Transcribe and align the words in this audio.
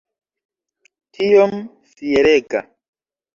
Tiom 1.17 1.53
fierega! 1.93 2.65